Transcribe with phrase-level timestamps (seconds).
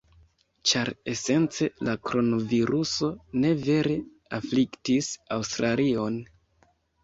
[0.69, 3.11] ĉar esence la kronviruso
[3.45, 4.01] ne vere
[4.41, 6.23] afliktis Aŭstralion.